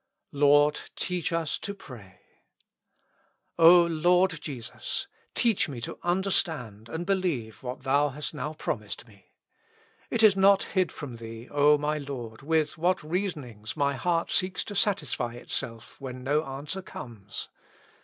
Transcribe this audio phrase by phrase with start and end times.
[0.33, 2.21] "Lord, teach us to pray."
[3.59, 5.07] O Lord Jesus!
[5.35, 9.27] teach me to understand and believe what Thou hast now promised me.
[10.09, 14.63] It is not hid from Thee, O my Lord, with what reasonings my heart seeks
[14.63, 17.49] to satisfy itself when no answer comes.